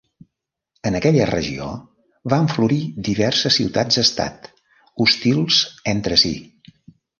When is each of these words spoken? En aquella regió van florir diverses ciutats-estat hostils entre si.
En 0.89 0.95
aquella 0.99 1.27
regió 1.31 1.67
van 2.35 2.49
florir 2.55 2.79
diverses 3.09 3.59
ciutats-estat 3.61 4.51
hostils 5.07 5.63
entre 5.97 6.21
si. 6.27 6.35